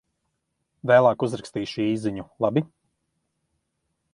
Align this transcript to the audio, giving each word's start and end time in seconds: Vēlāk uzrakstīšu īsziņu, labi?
Vēlāk 0.91 1.25
uzrakstīšu 1.27 1.83
īsziņu, 1.91 2.25
labi? 2.47 2.65